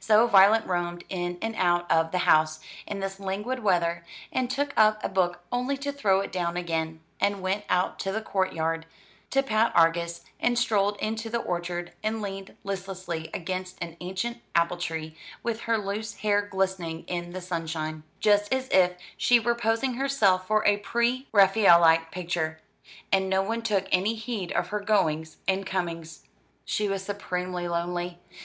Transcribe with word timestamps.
So 0.00 0.26
Violet 0.26 0.66
roamed 0.66 1.04
in 1.08 1.38
and 1.40 1.54
out 1.54 1.88
of 1.88 2.10
the 2.10 2.18
house, 2.26 2.58
in 2.84 2.98
this 2.98 3.20
languid 3.20 3.60
weather, 3.60 4.04
and 4.32 4.50
took 4.50 4.72
up 4.76 4.98
a 5.04 5.08
book 5.08 5.38
only 5.52 5.76
to 5.76 5.92
throw 5.92 6.18
it 6.18 6.32
down 6.32 6.56
again, 6.56 6.98
and 7.20 7.42
went 7.42 7.62
out 7.68 8.00
to 8.00 8.10
the 8.10 8.20
court 8.20 8.52
yard 8.52 8.86
to 9.30 9.40
pat 9.40 9.70
Argus, 9.76 10.22
and 10.40 10.58
strolled 10.58 10.96
into 10.96 11.30
the 11.30 11.38
orchard 11.38 11.92
and 12.02 12.20
leaned 12.20 12.56
listlessly 12.64 13.30
against 13.32 13.78
an 13.80 13.96
ancient 14.00 14.40
apple 14.56 14.78
tree, 14.78 15.16
with 15.44 15.60
her 15.60 15.78
loose 15.78 16.12
hair 16.16 16.42
glistening 16.42 17.04
in 17.04 17.32
the 17.32 17.40
sunshine 17.40 18.02
just 18.18 18.52
as 18.52 18.68
if 18.70 18.94
she 19.16 19.38
were 19.38 19.54
posing 19.54 19.94
herself 19.94 20.48
for 20.48 20.66
a 20.66 20.78
pre 20.78 21.28
Raphaelite 21.30 22.10
picture 22.10 22.58
and 23.12 23.30
no 23.30 23.42
one 23.42 23.62
took 23.62 23.86
any 23.92 24.16
heed 24.16 24.50
of 24.50 24.70
her 24.70 24.80
goings 24.80 25.36
and 25.46 25.64
comings. 25.64 26.24
She 26.64 26.88
was 26.88 27.04
supremely 27.04 27.68
lonely. 27.68 28.18